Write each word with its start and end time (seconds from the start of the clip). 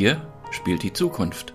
Hier 0.00 0.22
spielt 0.50 0.82
die 0.82 0.94
Zukunft. 0.94 1.52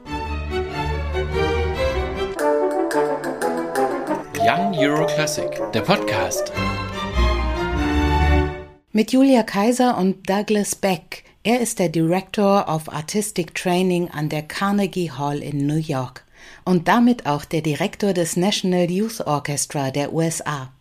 Young 4.38 4.78
Euro 4.78 5.07
Classic, 5.07 5.50
der 5.73 5.82
Podcast. 5.82 6.52
Mit 8.92 9.11
Julia 9.11 9.42
Kaiser 9.42 9.97
und 9.97 10.29
Douglas 10.29 10.75
Beck. 10.75 11.24
Er 11.42 11.60
ist 11.60 11.79
der 11.79 11.89
Director 11.89 12.68
of 12.69 12.93
Artistic 12.93 13.55
Training 13.55 14.11
an 14.11 14.29
der 14.29 14.43
Carnegie 14.43 15.10
Hall 15.10 15.39
in 15.39 15.66
New 15.66 15.80
York 15.80 16.24
und 16.66 16.88
damit 16.88 17.25
auch 17.25 17.46
der 17.46 17.64
Direktor 17.64 18.14
des 18.14 18.38
National 18.38 18.91
Youth 18.91 19.21
Orchestra 19.21 19.89
der 19.89 20.14
USA. 20.14 20.71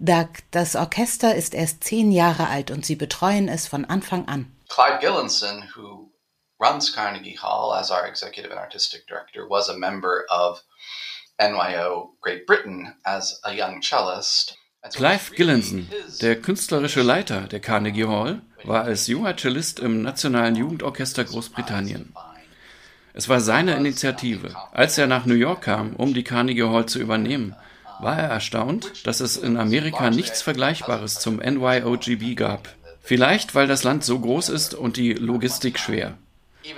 Doug, 0.00 0.30
das 0.50 0.74
Orchester 0.74 1.36
ist 1.36 1.54
erst 1.54 1.84
zehn 1.84 2.10
Jahre 2.10 2.48
alt 2.48 2.72
und 2.72 2.84
Sie 2.84 2.96
betreuen 2.96 3.46
es 3.46 3.68
von 3.68 3.84
Anfang 3.84 4.26
an. 4.26 4.50
Clyde 4.68 4.98
Gillinson, 5.00 5.62
who 5.76 6.07
runs 6.58 6.94
Carnegie 6.94 7.36
Hall 7.36 7.74
as 7.74 7.90
our 7.90 8.06
executive 8.06 8.50
and 8.50 8.58
artistic 8.58 9.06
director, 9.06 9.48
was 9.48 9.68
a 9.68 9.78
member 9.78 10.26
of 10.30 10.62
NYO 11.40 12.10
Great 12.20 12.46
Britain 12.46 12.94
as 13.04 13.40
a 13.44 13.54
young 13.54 13.80
cellist. 13.80 14.56
Clive 14.94 15.32
Gillinson, 15.34 15.88
der 16.20 16.40
künstlerische 16.40 17.02
Leiter 17.02 17.42
der 17.42 17.60
Carnegie 17.60 18.06
Hall, 18.06 18.42
war 18.64 18.84
als 18.84 19.06
junger 19.06 19.36
Cellist 19.36 19.80
im 19.80 20.02
Nationalen 20.02 20.54
Jugendorchester 20.56 21.24
Großbritannien. 21.24 22.14
Es 23.12 23.28
war 23.28 23.40
seine 23.40 23.74
Initiative. 23.74 24.54
Als 24.72 24.96
er 24.96 25.08
nach 25.08 25.26
New 25.26 25.34
York 25.34 25.62
kam, 25.62 25.96
um 25.96 26.14
die 26.14 26.22
Carnegie 26.22 26.62
Hall 26.62 26.86
zu 26.86 27.00
übernehmen, 27.00 27.56
war 28.00 28.16
er 28.16 28.28
erstaunt, 28.28 29.06
dass 29.06 29.20
es 29.20 29.36
in 29.36 29.56
Amerika 29.56 30.10
nichts 30.10 30.42
Vergleichbares 30.42 31.18
zum 31.18 31.38
NYOGB 31.38 32.36
gab. 32.36 32.68
Vielleicht, 33.00 33.54
weil 33.54 33.66
das 33.66 33.82
Land 33.82 34.04
so 34.04 34.18
groß 34.20 34.48
ist 34.50 34.74
und 34.74 34.96
die 34.96 35.12
Logistik 35.12 35.78
schwer. 35.78 36.16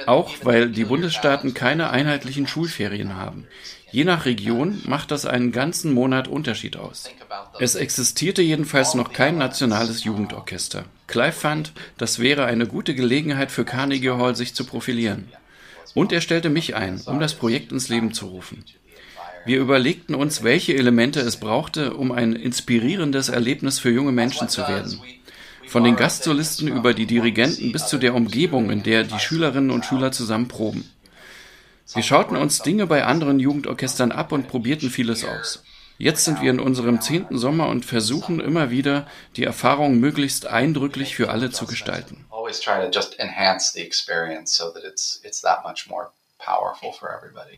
Auch 0.06 0.34
weil 0.42 0.70
die 0.70 0.84
Bundesstaaten 0.84 1.54
keine 1.54 1.90
einheitlichen 1.90 2.46
Schulferien 2.46 3.16
haben. 3.16 3.46
Je 3.90 4.04
nach 4.04 4.24
Region 4.24 4.80
macht 4.84 5.10
das 5.10 5.26
einen 5.26 5.50
ganzen 5.50 5.92
Monat 5.92 6.28
Unterschied 6.28 6.76
aus. 6.76 7.10
Es 7.58 7.74
existierte 7.74 8.42
jedenfalls 8.42 8.94
noch 8.94 9.12
kein 9.12 9.36
nationales 9.36 10.04
Jugendorchester. 10.04 10.84
Clive 11.08 11.32
fand, 11.32 11.72
das 11.98 12.20
wäre 12.20 12.44
eine 12.44 12.66
gute 12.66 12.94
Gelegenheit 12.94 13.50
für 13.50 13.64
Carnegie 13.64 14.10
Hall, 14.10 14.36
sich 14.36 14.54
zu 14.54 14.64
profilieren. 14.64 15.28
Und 15.94 16.12
er 16.12 16.20
stellte 16.20 16.50
mich 16.50 16.76
ein, 16.76 17.00
um 17.06 17.18
das 17.18 17.34
Projekt 17.34 17.72
ins 17.72 17.88
Leben 17.88 18.12
zu 18.14 18.26
rufen. 18.26 18.64
Wir 19.44 19.58
überlegten 19.58 20.14
uns, 20.14 20.42
welche 20.42 20.76
Elemente 20.76 21.20
es 21.20 21.38
brauchte, 21.38 21.94
um 21.94 22.12
ein 22.12 22.34
inspirierendes 22.34 23.28
Erlebnis 23.28 23.78
für 23.78 23.90
junge 23.90 24.12
Menschen 24.12 24.48
zu 24.48 24.60
werden. 24.62 25.00
Von 25.70 25.84
den 25.84 25.94
Gastsolisten 25.94 26.66
über 26.66 26.94
die 26.94 27.06
Dirigenten 27.06 27.70
bis 27.70 27.86
zu 27.86 27.98
der 27.98 28.16
Umgebung, 28.16 28.70
in 28.70 28.82
der 28.82 29.04
die 29.04 29.20
Schülerinnen 29.20 29.70
und 29.70 29.84
Schüler 29.84 30.10
zusammen 30.10 30.48
proben. 30.48 30.90
Wir 31.94 32.02
schauten 32.02 32.36
uns 32.36 32.62
Dinge 32.62 32.88
bei 32.88 33.04
anderen 33.04 33.38
Jugendorchestern 33.38 34.10
ab 34.10 34.32
und 34.32 34.48
probierten 34.48 34.90
vieles 34.90 35.24
aus. 35.24 35.62
Jetzt 35.96 36.24
sind 36.24 36.42
wir 36.42 36.50
in 36.50 36.58
unserem 36.58 37.00
zehnten 37.00 37.38
Sommer 37.38 37.68
und 37.68 37.84
versuchen 37.84 38.40
immer 38.40 38.70
wieder, 38.70 39.06
die 39.36 39.44
Erfahrung 39.44 40.00
möglichst 40.00 40.48
eindrücklich 40.48 41.14
für 41.14 41.30
alle 41.30 41.50
zu 41.50 41.66
gestalten. 41.66 42.26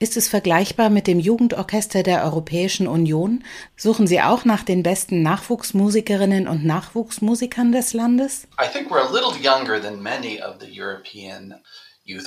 Ist 0.01 0.17
es 0.17 0.29
vergleichbar 0.29 0.91
mit 0.91 1.07
dem 1.07 1.21
Jugendorchester 1.21 2.03
der 2.03 2.25
Europäischen 2.25 2.87
Union? 2.87 3.45
Suchen 3.77 4.07
Sie 4.07 4.21
auch 4.21 4.45
nach 4.45 4.63
den 4.63 4.83
besten 4.83 5.23
Nachwuchsmusikerinnen 5.23 6.49
und 6.49 6.65
Nachwuchsmusikern 6.65 7.73
des 7.73 7.93
Landes? 7.93 8.47
I 8.61 8.67
think 8.73 8.91
we're 8.91 9.07
a 9.07 9.13
little 9.13 9.35
younger 9.41 9.81
than 9.81 10.03
many 10.03 10.43
of 10.43 10.57
the 10.61 10.69
European 10.69 11.55
E 12.05 12.19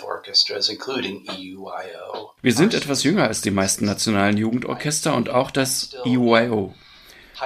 wir 2.42 2.54
sind 2.54 2.74
etwas 2.74 3.04
jünger 3.04 3.28
als 3.28 3.42
die 3.42 3.52
meisten 3.52 3.86
nationalen 3.86 4.38
Jugendorchester 4.38 5.14
und 5.14 5.30
auch 5.30 5.52
das 5.52 5.96
EUIO. 6.06 6.74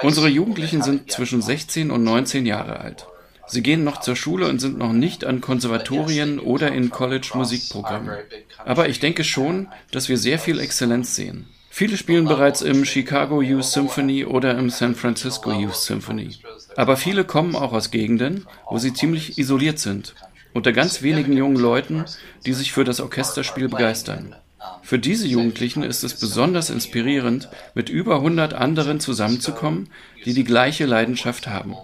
Unsere 0.02 0.28
Jugendlichen 0.28 0.82
sind 0.82 1.10
zwischen 1.10 1.42
16 1.42 1.90
und 1.90 2.04
19 2.04 2.46
Jahre 2.46 2.78
alt. 2.78 3.08
Sie 3.50 3.62
gehen 3.62 3.84
noch 3.84 4.00
zur 4.00 4.16
Schule 4.16 4.48
und 4.48 4.60
sind 4.60 4.78
noch 4.78 4.92
nicht 4.92 5.24
an 5.24 5.40
Konservatorien 5.40 6.38
oder 6.38 6.72
in 6.72 6.90
College-Musikprogrammen. 6.90 8.16
Aber 8.64 8.88
ich 8.88 9.00
denke 9.00 9.24
schon, 9.24 9.68
dass 9.90 10.08
wir 10.08 10.18
sehr 10.18 10.38
viel 10.38 10.60
Exzellenz 10.60 11.16
sehen. 11.16 11.46
Viele 11.68 11.96
spielen 11.96 12.26
bereits 12.26 12.62
im 12.62 12.84
Chicago 12.84 13.42
Youth 13.42 13.64
Symphony 13.64 14.24
oder 14.24 14.56
im 14.56 14.70
San 14.70 14.94
Francisco 14.94 15.52
Youth 15.52 15.76
Symphony. 15.76 16.30
Aber 16.76 16.96
viele 16.96 17.24
kommen 17.24 17.54
auch 17.54 17.72
aus 17.72 17.90
Gegenden, 17.90 18.46
wo 18.68 18.78
sie 18.78 18.92
ziemlich 18.92 19.38
isoliert 19.38 19.78
sind 19.78 20.14
unter 20.52 20.72
ganz 20.72 21.02
wenigen 21.02 21.36
jungen 21.36 21.56
Leuten, 21.56 22.04
die 22.46 22.52
sich 22.52 22.72
für 22.72 22.84
das 22.84 23.00
Orchesterspiel 23.00 23.68
begeistern. 23.68 24.34
Für 24.82 24.98
diese 24.98 25.26
Jugendlichen 25.26 25.82
ist 25.82 26.04
es 26.04 26.18
besonders 26.18 26.70
inspirierend, 26.70 27.48
mit 27.74 27.88
über 27.88 28.16
100 28.16 28.54
anderen 28.54 29.00
zusammenzukommen, 29.00 29.88
die 30.24 30.34
die 30.34 30.44
gleiche 30.44 30.86
Leidenschaft 30.86 31.46
haben. 31.46 31.76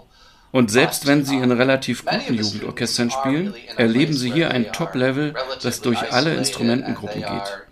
Und 0.57 0.71
selbst 0.71 1.07
wenn 1.07 1.23
sie 1.25 1.37
in 1.37 1.53
relativ 1.53 2.07
guten 2.07 2.33
Jugendorchestern 2.33 3.11
spielen, 3.11 3.53
erleben 3.77 4.15
sie 4.15 4.33
hier 4.33 4.51
ein 4.51 4.73
Top-Level, 4.73 5.35
das 5.63 5.83
durch 5.83 6.13
alle 6.13 6.35
Instrumentengruppen 6.35 7.21
geht. 7.21 7.67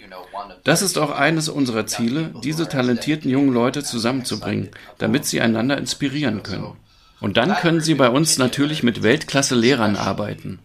Das 0.65 0.83
ist 0.83 0.99
auch 0.99 1.11
eines 1.11 1.49
unserer 1.49 1.87
Ziele, 1.87 2.35
diese 2.43 2.69
talentierten 2.69 3.31
jungen 3.31 3.55
Leute 3.55 3.83
zusammenzubringen, 3.83 4.69
damit 4.99 5.25
sie 5.25 5.41
einander 5.41 5.79
inspirieren 5.79 6.43
können. 6.43 6.77
Und 7.21 7.39
dann 7.39 7.55
können 7.55 7.81
sie 7.81 7.95
bei 7.95 8.11
uns 8.11 8.37
natürlich 8.37 8.83
mit 8.83 9.03
Weltklasse-Lehrern 9.03 9.97
arbeiten 9.97 10.59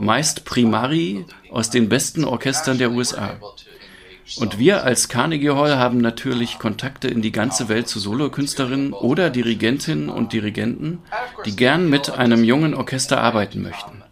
meist 0.00 0.44
Primari 0.44 1.26
aus 1.50 1.70
den 1.70 1.88
besten 1.88 2.24
Orchestern 2.24 2.78
der 2.78 2.90
USA. 2.90 3.38
Und 4.38 4.58
wir 4.58 4.84
als 4.84 5.08
Carnegie 5.08 5.50
Hall 5.50 5.78
haben 5.78 5.98
natürlich 5.98 6.58
Kontakte 6.58 7.08
in 7.08 7.22
die 7.22 7.32
ganze 7.32 7.68
Welt 7.68 7.88
zu 7.88 7.98
Solokünstlerinnen 7.98 8.92
oder 8.92 9.30
Dirigentinnen 9.30 10.08
und 10.08 10.32
Dirigenten, 10.32 11.02
die 11.44 11.56
gern 11.56 11.88
mit 11.88 12.10
einem 12.10 12.44
jungen 12.44 12.74
Orchester 12.74 13.20
arbeiten 13.20 13.62
möchten. 13.62 14.02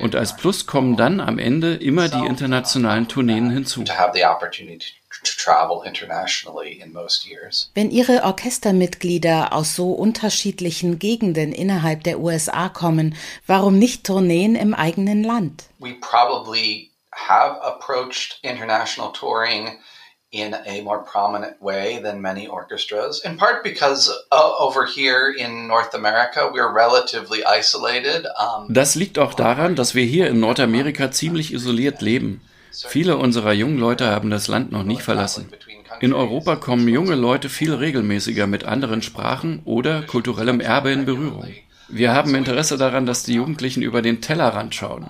Und 0.00 0.14
als 0.14 0.36
Plus 0.36 0.66
kommen 0.66 0.96
dann 0.96 1.20
am 1.20 1.38
Ende 1.38 1.74
immer 1.74 2.08
die 2.08 2.26
internationalen 2.26 3.08
Tourneen 3.08 3.50
hinzu. 3.50 3.84
Wenn 7.74 7.90
Ihre 7.90 8.22
Orchestermitglieder 8.24 9.52
aus 9.52 9.74
so 9.74 9.92
unterschiedlichen 9.92 10.98
Gegenden 10.98 11.52
innerhalb 11.52 12.04
der 12.04 12.20
USA 12.20 12.68
kommen, 12.68 13.14
warum 13.46 13.78
nicht 13.78 14.04
Tourneen 14.04 14.54
im 14.54 14.74
eigenen 14.74 15.24
Land? 15.24 15.64
We 15.78 15.94
probably 16.00 16.90
have 17.16 17.58
approached 17.62 18.38
international 18.42 19.12
touring 19.12 19.78
in 20.32 20.54
a 20.66 20.82
more 20.82 21.02
prominent 21.02 21.60
way 21.62 21.98
than 22.02 22.20
many 22.20 22.46
orchestras, 22.46 23.22
in 23.24 23.36
part 23.36 23.62
because 23.62 24.10
uh, 24.32 24.52
over 24.58 24.84
here 24.84 25.30
in 25.30 25.66
North 25.66 25.94
America 25.94 26.50
we're 26.52 26.72
relatively 26.72 27.42
isolated. 27.44 28.26
Um, 28.38 28.72
das 28.72 28.94
liegt 28.94 29.18
auch 29.18 29.34
daran, 29.34 29.76
dass 29.76 29.94
wir 29.94 30.04
hier 30.04 30.28
in 30.28 30.40
Nordamerika 30.40 31.10
ziemlich 31.10 31.52
isoliert 31.52 32.02
leben. 32.02 32.40
Viele 32.88 33.16
unserer 33.16 33.52
jungen 33.52 33.78
Leute 33.78 34.10
haben 34.10 34.28
das 34.30 34.48
Land 34.48 34.70
noch 34.70 34.82
nicht 34.82 35.00
verlassen. 35.00 35.50
In 36.00 36.12
Europa 36.12 36.56
kommen 36.56 36.86
junge 36.88 37.14
Leute 37.14 37.48
viel 37.48 37.72
regelmäßiger 37.72 38.46
mit 38.46 38.64
anderen 38.64 39.00
Sprachen 39.00 39.62
oder 39.64 40.02
kulturellem 40.02 40.60
Erbe 40.60 40.90
in 40.90 41.06
Berührung. 41.06 41.54
Wir 41.88 42.12
haben 42.12 42.34
Interesse 42.34 42.76
daran, 42.76 43.06
dass 43.06 43.22
die 43.22 43.34
Jugendlichen 43.34 43.82
über 43.82 44.02
den 44.02 44.20
Tellerrand 44.20 44.74
schauen, 44.74 45.08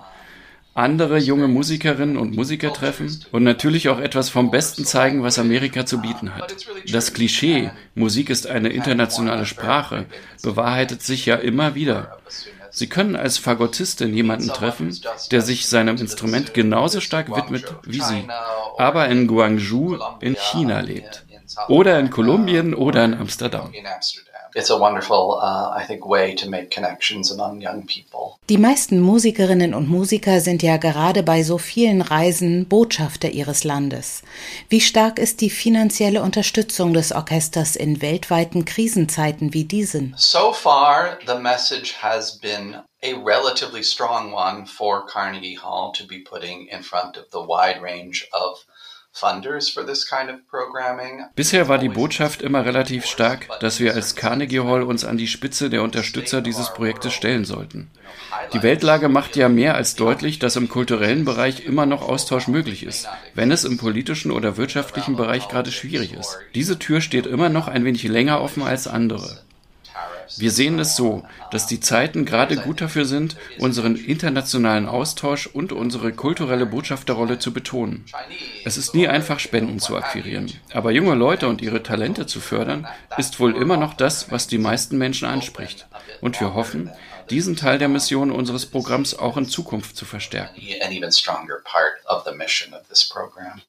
andere 0.76 1.19
junge 1.19 1.49
Musikerinnen 1.49 2.17
und 2.17 2.37
Musiker 2.37 2.73
treffen 2.73 3.25
und 3.32 3.43
natürlich 3.43 3.88
auch 3.88 3.99
etwas 3.99 4.28
vom 4.28 4.50
Besten 4.50 4.84
zeigen, 4.84 5.23
was 5.23 5.38
Amerika 5.38 5.87
zu 5.87 6.02
bieten 6.02 6.34
hat. 6.34 6.55
Das 6.93 7.14
Klischee, 7.14 7.70
Musik 7.94 8.28
ist 8.28 8.46
eine 8.46 8.69
internationale 8.69 9.46
Sprache, 9.46 10.05
bewahrheitet 10.43 11.02
sich 11.02 11.25
ja 11.25 11.37
immer 11.37 11.75
wieder. 11.75 12.19
Sie 12.70 12.88
können 12.88 13.17
als 13.17 13.38
Fagottistin 13.38 14.12
jemanden 14.14 14.49
treffen, 14.49 14.94
der 15.31 15.40
sich 15.40 15.67
seinem 15.67 15.96
Instrument 15.96 16.52
genauso 16.52 17.00
stark 17.00 17.34
widmet 17.34 17.75
wie 17.84 18.02
Sie, 18.02 18.28
aber 18.76 19.08
in 19.08 19.26
Guangzhou 19.26 19.99
in 20.20 20.37
China 20.37 20.81
lebt. 20.81 21.25
Oder 21.69 21.99
in 21.99 22.11
Kolumbien 22.11 22.75
oder 22.75 23.02
in 23.02 23.14
Amsterdam 23.14 23.73
it's 24.54 24.70
a 24.70 24.78
wonderful, 24.78 25.38
uh, 25.43 25.70
I 25.76 25.84
think, 25.87 26.06
way 26.06 26.34
to 26.34 26.48
make 26.48 26.70
connections 26.70 27.31
among 27.31 27.60
young 27.60 27.87
people. 27.87 28.38
Die 28.48 28.58
meisten 28.58 29.00
Musikerinnen 29.00 29.75
und 29.75 29.88
Musiker 29.88 30.40
sind 30.40 30.62
ja 30.62 30.76
gerade 30.76 31.22
bei 31.22 31.43
so 31.43 31.58
vielen 31.58 32.00
Reisen 32.00 32.66
Botschafter 32.69 33.31
ihres 33.31 33.64
Landes. 33.64 34.22
Wie 34.69 34.81
stark 34.81 35.19
ist 35.19 35.40
die 35.40 35.50
finanzielle 35.50 36.22
Unterstützung 36.22 36.93
des 36.94 37.12
Orchesters 37.12 37.76
in 37.76 38.00
weltweiten 38.02 38.64
Krisenzeiten 38.64 39.52
wie 39.52 39.64
diesen? 39.64 40.14
So 40.16 40.52
far, 40.52 41.19
the 41.26 41.34
message 41.34 41.94
has 42.00 42.38
been 42.38 42.76
a 43.02 43.14
relatively 43.25 43.82
strong 43.82 44.32
one 44.32 44.66
for 44.66 45.06
Carnegie 45.06 45.58
Hall 45.58 45.92
to 45.92 46.06
be 46.06 46.20
putting 46.20 46.69
in 46.69 46.82
front 46.82 47.16
of 47.16 47.26
the 47.32 47.40
wide 47.40 47.81
range 47.82 48.26
of 48.32 48.64
Bisher 51.34 51.68
war 51.68 51.78
die 51.78 51.88
Botschaft 51.88 52.42
immer 52.42 52.66
relativ 52.66 53.06
stark, 53.06 53.48
dass 53.60 53.80
wir 53.80 53.94
als 53.94 54.14
Carnegie 54.14 54.60
Hall 54.60 54.82
uns 54.82 55.06
an 55.06 55.16
die 55.16 55.26
Spitze 55.26 55.70
der 55.70 55.82
Unterstützer 55.82 56.42
dieses 56.42 56.74
Projektes 56.74 57.14
stellen 57.14 57.46
sollten. 57.46 57.90
Die 58.52 58.62
Weltlage 58.62 59.08
macht 59.08 59.34
ja 59.36 59.48
mehr 59.48 59.74
als 59.74 59.94
deutlich, 59.94 60.38
dass 60.38 60.56
im 60.56 60.68
kulturellen 60.68 61.24
Bereich 61.24 61.64
immer 61.64 61.86
noch 61.86 62.02
Austausch 62.06 62.46
möglich 62.46 62.82
ist, 62.82 63.08
wenn 63.34 63.50
es 63.50 63.64
im 63.64 63.78
politischen 63.78 64.30
oder 64.30 64.58
wirtschaftlichen 64.58 65.16
Bereich 65.16 65.48
gerade 65.48 65.72
schwierig 65.72 66.12
ist. 66.12 66.38
Diese 66.54 66.78
Tür 66.78 67.00
steht 67.00 67.24
immer 67.24 67.48
noch 67.48 67.68
ein 67.68 67.86
wenig 67.86 68.02
länger 68.02 68.42
offen 68.42 68.64
als 68.64 68.86
andere. 68.86 69.45
Wir 70.37 70.50
sehen 70.50 70.78
es 70.78 70.96
so, 70.96 71.23
dass 71.50 71.67
die 71.67 71.81
Zeiten 71.81 72.25
gerade 72.25 72.56
gut 72.56 72.81
dafür 72.81 73.05
sind, 73.05 73.37
unseren 73.58 73.96
internationalen 73.96 74.87
Austausch 74.87 75.46
und 75.46 75.73
unsere 75.73 76.12
kulturelle 76.12 76.67
Botschafterrolle 76.67 77.38
zu 77.38 77.52
betonen. 77.52 78.05
Es 78.64 78.76
ist 78.76 78.94
nie 78.94 79.08
einfach, 79.08 79.38
Spenden 79.38 79.78
zu 79.78 79.96
akquirieren, 79.96 80.50
aber 80.73 80.90
junge 80.90 81.14
Leute 81.14 81.49
und 81.49 81.62
ihre 81.62 81.82
Talente 81.82 82.26
zu 82.26 82.40
fördern, 82.40 82.87
ist 83.17 83.40
wohl 83.40 83.56
immer 83.56 83.76
noch 83.76 83.94
das, 83.94 84.31
was 84.31 84.46
die 84.46 84.58
meisten 84.58 84.99
Menschen 84.99 85.28
anspricht. 85.28 85.87
Und 86.20 86.40
wir 86.40 86.55
hoffen, 86.55 86.90
diesen 87.31 87.56
Teil 87.56 87.78
der 87.78 87.88
Mission 87.88 88.31
unseres 88.31 88.67
Programms 88.67 89.19
auch 89.19 89.37
in 89.37 89.49
Zukunft 89.49 89.96
zu 89.96 90.05
verstärken. 90.05 90.61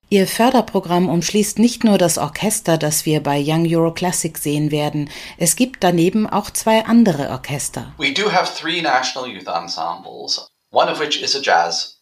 Ihr 0.09 0.27
Förderprogramm 0.27 1.09
umschließt 1.09 1.59
nicht 1.59 1.83
nur 1.83 1.97
das 1.97 2.17
Orchester, 2.17 2.77
das 2.77 3.05
wir 3.05 3.21
bei 3.21 3.43
Young 3.45 3.67
Euro 3.67 3.93
Classic 3.93 4.37
sehen 4.37 4.71
werden. 4.71 5.09
Es 5.37 5.55
gibt 5.55 5.83
daneben 5.83 6.29
auch 6.29 6.49
zwei 6.49 6.85
andere 6.85 7.29
Orchester. 7.29 7.93
We 7.97 8.13
do 8.13 8.31
have 8.31 8.53
three 8.59 8.81
national 8.81 9.29
youth 9.29 9.47
ensembles, 9.47 10.47
one 10.71 10.91
of 10.91 10.99
which 10.99 11.21
is 11.21 11.35
a 11.35 11.39
jazz 11.41 11.97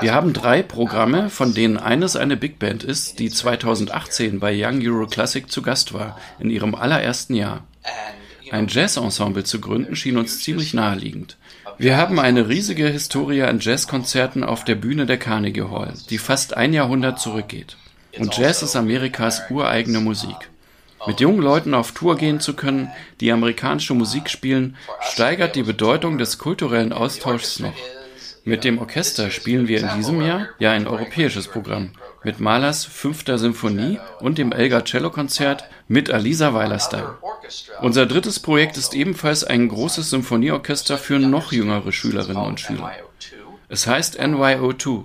wir 0.00 0.12
haben 0.12 0.32
drei 0.32 0.62
Programme, 0.62 1.30
von 1.30 1.54
denen 1.54 1.76
eines 1.76 2.16
eine 2.16 2.36
Big 2.36 2.58
Band 2.58 2.82
ist, 2.82 3.20
die 3.20 3.30
2018 3.30 4.40
bei 4.40 4.52
Young 4.52 4.82
Euro 4.84 5.06
Classic 5.06 5.48
zu 5.48 5.62
Gast 5.62 5.94
war, 5.94 6.18
in 6.40 6.50
ihrem 6.50 6.74
allerersten 6.74 7.34
Jahr. 7.34 7.62
Ein 8.50 8.68
Jazz-Ensemble 8.68 9.44
zu 9.44 9.60
gründen 9.60 9.96
schien 9.96 10.16
uns 10.16 10.40
ziemlich 10.40 10.74
naheliegend. 10.74 11.36
Wir 11.78 11.96
haben 11.96 12.18
eine 12.18 12.48
riesige 12.48 12.88
Historie 12.88 13.42
an 13.42 13.58
Jazzkonzerten 13.60 14.44
auf 14.44 14.64
der 14.64 14.74
Bühne 14.74 15.06
der 15.06 15.18
Carnegie 15.18 15.62
Hall, 15.62 15.94
die 16.10 16.18
fast 16.18 16.56
ein 16.56 16.72
Jahrhundert 16.72 17.18
zurückgeht. 17.18 17.76
Und 18.18 18.36
Jazz 18.36 18.62
ist 18.62 18.76
Amerikas 18.76 19.42
ureigene 19.50 20.00
Musik. 20.00 20.36
Mit 21.06 21.20
jungen 21.20 21.42
Leuten 21.42 21.74
auf 21.74 21.92
Tour 21.92 22.16
gehen 22.16 22.40
zu 22.40 22.54
können, 22.54 22.90
die 23.20 23.32
amerikanische 23.32 23.94
Musik 23.94 24.30
spielen, 24.30 24.76
steigert 25.00 25.56
die 25.56 25.62
Bedeutung 25.62 26.16
des 26.16 26.38
kulturellen 26.38 26.92
Austauschs 26.92 27.60
noch. 27.60 27.74
Mit 28.44 28.64
dem 28.64 28.78
Orchester 28.78 29.30
spielen 29.30 29.68
wir 29.68 29.80
in 29.80 29.96
diesem 29.96 30.24
Jahr 30.24 30.48
ja 30.58 30.70
ein 30.72 30.86
europäisches 30.86 31.48
Programm 31.48 31.90
mit 32.24 32.40
Mahlers 32.40 32.84
Fünfter 32.84 33.38
Symphonie 33.38 33.98
und 34.20 34.38
dem 34.38 34.52
Elgar 34.52 34.84
Cello 34.84 35.10
Konzert 35.10 35.68
mit 35.88 36.10
Alisa 36.10 36.54
Weilerstein. 36.54 37.04
Unser 37.80 38.06
drittes 38.06 38.40
Projekt 38.40 38.76
ist 38.76 38.94
ebenfalls 38.94 39.44
ein 39.44 39.68
großes 39.68 40.10
Symphonieorchester 40.10 40.98
für 40.98 41.18
noch 41.18 41.52
jüngere 41.52 41.92
Schülerinnen 41.92 42.42
und 42.42 42.60
Schüler. 42.60 42.92
Es 43.68 43.86
heißt 43.86 44.20
NYO2. 44.20 45.04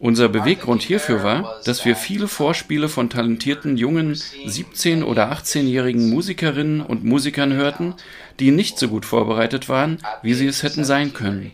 Unser 0.00 0.28
Beweggrund 0.28 0.82
hierfür 0.82 1.24
war, 1.24 1.60
dass 1.64 1.84
wir 1.84 1.96
viele 1.96 2.28
Vorspiele 2.28 2.88
von 2.88 3.10
talentierten 3.10 3.76
jungen 3.76 4.14
17- 4.14 5.02
oder 5.02 5.32
18-jährigen 5.32 6.08
Musikerinnen 6.10 6.80
und 6.80 7.04
Musikern 7.04 7.52
hörten, 7.52 7.94
die 8.38 8.52
nicht 8.52 8.78
so 8.78 8.88
gut 8.88 9.04
vorbereitet 9.04 9.68
waren, 9.68 9.98
wie 10.22 10.34
sie 10.34 10.46
es 10.46 10.62
hätten 10.62 10.84
sein 10.84 11.12
können. 11.14 11.50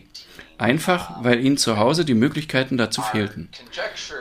Einfach, 0.57 1.23
weil 1.23 1.43
ihnen 1.43 1.57
zu 1.57 1.77
Hause 1.77 2.05
die 2.05 2.13
Möglichkeiten 2.13 2.77
dazu 2.77 3.01
fehlten. 3.01 3.49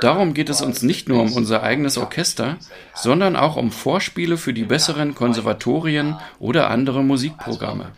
Darum 0.00 0.34
geht 0.34 0.48
es 0.48 0.62
uns 0.62 0.82
nicht 0.82 1.08
nur 1.08 1.22
um 1.22 1.32
unser 1.32 1.62
eigenes 1.62 1.96
Orchester, 1.96 2.56
sondern 2.94 3.36
auch 3.36 3.56
um 3.56 3.70
Vorspiele 3.70 4.36
für 4.36 4.52
die 4.52 4.64
besseren 4.64 5.14
Konservatorien 5.14 6.16
oder 6.40 6.70
andere 6.70 7.04
Musikprogramme. 7.04 7.92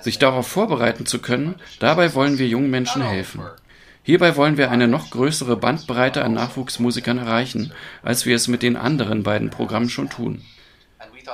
Sich 0.00 0.18
darauf 0.18 0.46
vorbereiten 0.46 1.04
zu 1.04 1.18
können, 1.18 1.56
dabei 1.78 2.14
wollen 2.14 2.38
wir 2.38 2.48
jungen 2.48 2.70
Menschen 2.70 3.02
helfen. 3.02 3.42
Hierbei 4.02 4.36
wollen 4.36 4.58
wir 4.58 4.70
eine 4.70 4.86
noch 4.86 5.10
größere 5.10 5.56
Bandbreite 5.56 6.24
an 6.24 6.34
Nachwuchsmusikern 6.34 7.18
erreichen, 7.18 7.72
als 8.02 8.26
wir 8.26 8.36
es 8.36 8.48
mit 8.48 8.62
den 8.62 8.76
anderen 8.76 9.22
beiden 9.22 9.48
Programmen 9.50 9.88
schon 9.88 10.10
tun. 10.10 10.42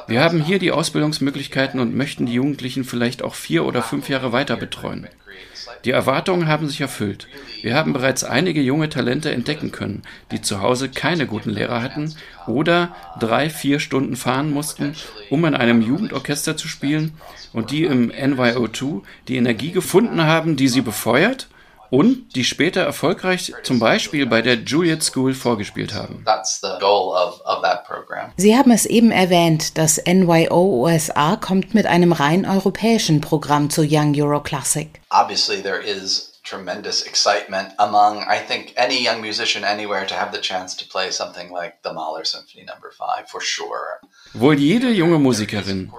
Wir 0.07 0.23
haben 0.23 0.41
hier 0.41 0.61
die 0.61 0.71
Ausbildungsmöglichkeiten 0.71 1.81
und 1.81 1.97
möchten 1.97 2.27
die 2.27 2.35
Jugendlichen 2.35 2.85
vielleicht 2.85 3.23
auch 3.23 3.35
vier 3.35 3.65
oder 3.65 3.83
fünf 3.83 4.09
Jahre 4.09 4.33
weiter 4.33 4.57
betreuen. 4.57 5.09
Die 5.85 5.91
Erwartungen 5.91 6.47
haben 6.47 6.69
sich 6.69 6.81
erfüllt. 6.81 7.29
Wir 7.63 7.75
haben 7.75 7.93
bereits 7.93 8.25
einige 8.25 8.61
junge 8.61 8.89
Talente 8.89 9.31
entdecken 9.31 9.73
können, 9.73 10.03
die 10.31 10.41
zu 10.41 10.61
Hause 10.61 10.89
keine 10.89 11.27
guten 11.27 11.51
Lehrer 11.51 11.83
hatten 11.83 12.15
oder 12.47 12.95
drei, 13.19 13.51
vier 13.51 13.81
Stunden 13.81 14.17
fahren 14.17 14.51
mussten, 14.51 14.95
um 15.31 15.45
in 15.45 15.55
einem 15.55 15.83
Jugendorchester 15.83 16.57
zu 16.57 16.69
spielen 16.69 17.13
und 17.53 17.71
die 17.71 17.85
im 17.85 18.11
NYO2 18.11 19.03
die 19.29 19.37
Energie 19.37 19.73
gefunden 19.73 20.23
haben, 20.23 20.57
die 20.57 20.69
sie 20.69 20.83
befeuert 20.83 21.49
und 21.91 22.35
die 22.35 22.45
später 22.45 22.83
erfolgreich 22.83 23.53
zum 23.63 23.79
Beispiel 23.79 24.27
bei 24.27 24.43
der 24.43 24.55
Juliet 24.55 25.03
School 25.03 25.35
vorgespielt 25.35 25.95
haben. 25.95 26.25
Sie 28.37 28.57
haben 28.57 28.71
es 28.71 28.87
eben 28.87 29.11
erwähnt, 29.11 29.79
das 29.79 30.01
NYO 30.07 30.83
USA 30.83 31.37
kommt 31.37 31.75
mit 31.75 31.87
einem 31.87 32.13
rein 32.13 32.47
europäischen 32.47 33.21
Programm 33.21 33.71
zu 33.71 33.83
Young 33.83 34.15
Euro 34.21 34.41
Classic. 34.41 34.89
Obviously 35.11 35.63
there 35.63 35.83
is 35.83 36.30
tremendous 36.51 37.03
excitement 37.03 37.69
among, 37.79 38.25
I 38.37 38.39
think, 38.39 38.73
any 38.77 38.99
young 39.05 39.21
musician 39.21 39.63
anywhere 39.65 40.07
to 40.07 40.15
have 40.15 40.33
the 40.33 40.41
chance 40.41 40.75
to 40.77 40.85
play 40.85 41.11
something 41.11 41.51
like 41.53 41.75
the 41.83 41.93
Mahler 41.93 42.25
Symphony 42.25 42.65
No. 42.67 42.75
5, 42.75 43.29
for 43.31 43.41
sure. 43.41 44.01
Wohl 44.35 44.59
jede 44.59 44.91
junge 44.91 45.19
Musikerin 45.19 45.93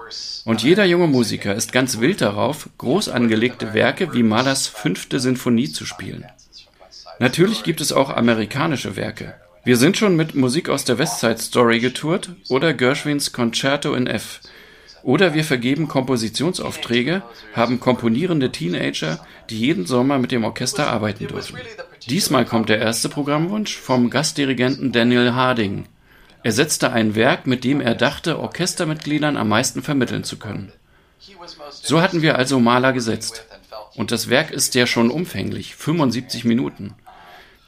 und 0.44 0.62
jeder 0.62 0.84
junge 0.84 1.06
Musiker 1.06 1.54
ist 1.54 1.72
ganz 1.72 2.00
wild 2.00 2.20
darauf, 2.20 2.68
groß 2.78 3.08
angelegte 3.08 3.74
Werke 3.74 4.12
wie 4.12 4.22
Mahlers 4.22 4.66
fünfte 4.66 5.20
Sinfonie 5.20 5.70
zu 5.70 5.86
spielen. 5.86 6.26
Natürlich 7.18 7.62
gibt 7.62 7.80
es 7.80 7.92
auch 7.92 8.10
amerikanische 8.10 8.96
Werke. 8.96 9.34
Wir 9.64 9.76
sind 9.76 9.96
schon 9.96 10.16
mit 10.16 10.34
Musik 10.34 10.68
aus 10.68 10.84
der 10.84 10.98
West 10.98 11.20
Side 11.20 11.38
Story 11.38 11.78
getourt 11.78 12.30
oder 12.48 12.74
Gershwins 12.74 13.32
Concerto 13.32 13.94
in 13.94 14.06
F 14.06 14.40
oder 15.02 15.34
wir 15.34 15.44
vergeben 15.44 15.88
Kompositionsaufträge, 15.88 17.22
haben 17.54 17.80
komponierende 17.80 18.52
Teenager, 18.52 19.24
die 19.50 19.58
jeden 19.58 19.86
Sommer 19.86 20.18
mit 20.18 20.32
dem 20.32 20.44
Orchester 20.44 20.88
arbeiten 20.88 21.26
dürfen. 21.26 21.58
Diesmal 22.08 22.44
kommt 22.44 22.68
der 22.68 22.78
erste 22.78 23.08
Programmwunsch 23.08 23.76
vom 23.76 24.10
Gastdirigenten 24.10 24.92
Daniel 24.92 25.34
Harding. 25.34 25.86
Er 26.42 26.52
setzte 26.52 26.92
ein 26.92 27.14
Werk, 27.14 27.46
mit 27.46 27.64
dem 27.64 27.80
er 27.80 27.94
dachte, 27.94 28.38
Orchestermitgliedern 28.38 29.36
am 29.36 29.48
meisten 29.48 29.82
vermitteln 29.82 30.24
zu 30.24 30.38
können. 30.38 30.72
So 31.70 32.00
hatten 32.00 32.22
wir 32.22 32.36
also 32.36 32.58
Maler 32.58 32.92
gesetzt. 32.92 33.46
Und 33.94 34.10
das 34.10 34.28
Werk 34.28 34.50
ist 34.50 34.74
ja 34.74 34.86
schon 34.86 35.10
umfänglich, 35.10 35.76
75 35.76 36.44
Minuten. 36.44 36.94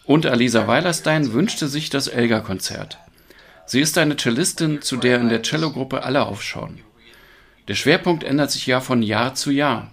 Und 0.04 0.26
Alisa 0.26 0.66
Weilerstein 0.66 1.32
wünschte 1.32 1.68
sich 1.68 1.90
das 1.90 2.08
Elgar-Konzert. 2.08 2.98
Sie 3.66 3.80
ist 3.80 3.96
eine 3.96 4.16
Cellistin, 4.16 4.82
zu 4.82 4.96
der 4.96 5.20
in 5.20 5.28
der 5.28 5.42
Cellogruppe 5.42 6.02
alle 6.02 6.26
aufschauen. 6.26 6.80
Der 7.66 7.74
Schwerpunkt 7.74 8.24
ändert 8.24 8.50
sich 8.50 8.66
ja 8.66 8.80
von 8.80 9.02
Jahr 9.02 9.34
zu 9.34 9.50
Jahr. 9.50 9.90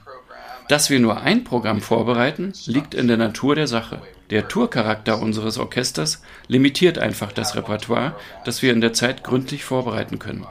Dass 0.68 0.90
wir 0.90 1.00
nur 1.00 1.22
ein 1.22 1.46
Programm 1.46 1.82
vorbereiten, 1.82 2.52
liegt 2.66 2.94
in 2.94 3.08
der 3.08 3.16
Natur 3.16 3.56
der 3.56 3.68
Sache. 3.68 4.02
Der 4.30 4.50
Tourcharakter 4.50 5.20
unseres 5.20 5.58
Orchesters 5.58 6.22
limitiert 6.48 6.98
einfach 6.98 7.32
das 7.32 7.56
Repertoire, 7.56 8.16
das 8.44 8.62
wir 8.62 8.74
in 8.74 8.82
der 8.82 8.92
Zeit 8.92 9.24
gründlich 9.24 9.64
vorbereiten 9.64 10.20
können. 10.20 10.46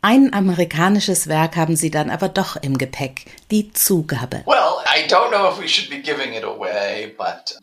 Ein 0.00 0.32
amerikanisches 0.32 1.28
Werk 1.28 1.56
haben 1.56 1.76
Sie 1.76 1.90
dann 1.90 2.10
aber 2.10 2.28
doch 2.28 2.56
im 2.56 2.78
Gepäck, 2.78 3.24
die 3.50 3.72
Zugabe. 3.72 4.42
Well, 4.46 4.84
I 4.86 5.08
don't 5.08 5.30
know 5.30 5.50
if 5.50 5.60
we 5.60 5.68
should 5.68 5.90
be 5.90 5.98
giving 6.00 6.34
it 6.34 6.44
away, 6.44 7.14
but 7.16 7.58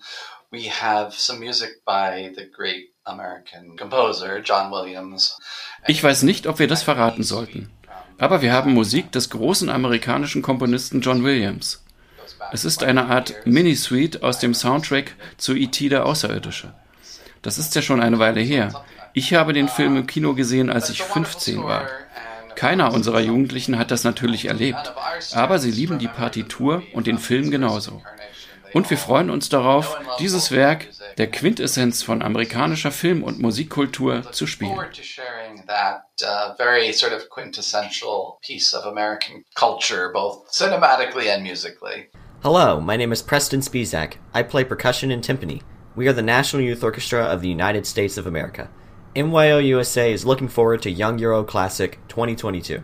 we 0.55 0.69
have 0.69 1.13
some 1.13 1.39
music 1.39 1.83
by 1.85 2.31
the 2.35 2.45
great 2.50 2.93
American 3.05 3.75
composer 3.77 4.41
John 4.41 4.71
Williams. 4.71 5.38
Ich 5.85 6.01
weiß 6.01 6.24
nicht, 6.24 6.47
ob 6.47 6.59
wir 6.59 6.67
das 6.67 6.81
verraten 6.81 7.24
sollten. 7.24 7.69
Aber 8.17 8.41
wir 8.41 8.53
haben 8.53 8.74
Musik 8.74 9.12
des 9.12 9.29
großen 9.29 9.69
amerikanischen 9.69 10.41
Komponisten 10.41 11.01
John 11.01 11.24
Williams. 11.24 11.83
Es 12.53 12.63
ist 12.63 12.83
eine 12.83 13.07
Art 13.07 13.33
Mini-Suite 13.45 14.24
aus 14.24 14.39
dem 14.39 14.53
Soundtrack 14.53 15.15
zu 15.38 15.53
E.T. 15.55 15.89
der 15.89 16.05
Außerirdische. 16.05 16.74
Das 17.41 17.57
ist 17.57 17.75
ja 17.75 17.81
schon 17.81 18.01
eine 18.01 18.19
Weile 18.19 18.39
her. 18.39 18.85
Ich 19.13 19.33
habe 19.33 19.51
den 19.51 19.67
Film 19.67 19.97
im 19.97 20.07
Kino 20.07 20.33
gesehen, 20.33 20.69
als 20.69 20.89
ich 20.89 21.03
15 21.03 21.63
war. 21.63 21.88
Keiner 22.55 22.93
unserer 22.93 23.19
Jugendlichen 23.19 23.77
hat 23.77 23.91
das 23.91 24.05
natürlich 24.05 24.45
erlebt, 24.45 24.93
aber 25.33 25.59
sie 25.59 25.71
lieben 25.71 26.00
die 26.00 26.07
Partitur 26.07 26.83
und 26.93 27.07
den 27.07 27.17
Film 27.17 27.51
genauso. 27.51 28.01
Und 28.75 28.89
wir 28.89 28.98
freuen 28.98 29.29
uns 29.29 29.48
darauf, 29.48 29.98
dieses 30.20 30.51
Werk, 30.51 30.88
der 31.17 31.32
Quintessenz 31.32 32.03
von 32.03 32.22
amerikanischer 32.22 32.91
Film- 32.91 33.24
und 33.24 33.39
Musikkultur, 33.39 34.29
zu 34.34 34.46
spielen. 34.46 34.77
Hello, 42.44 42.82
my 42.82 42.98
name 42.98 43.13
is 43.13 43.24
Preston 43.24 43.62
Spizak. 43.62 44.17
I 44.36 44.44
play 44.44 44.65
percussion 44.65 45.10
and 45.10 45.24
timpani. 45.24 45.62
We 45.96 46.10
are 46.10 46.13
the 46.13 46.22
National 46.22 46.65
Youth 46.65 46.84
Orchestra 46.84 47.34
of 47.34 47.41
the 47.41 47.50
United 47.50 47.86
States 47.86 48.17
of 48.17 48.27
America. 48.27 48.67
NYO 49.15 49.60
USA 49.77 50.12
is 50.12 50.25
looking 50.25 50.50
forward 50.50 50.82
to 50.82 50.89
Young 50.89 51.17
Euro 51.20 51.46
Classic 51.46 51.98
2022. 52.10 52.84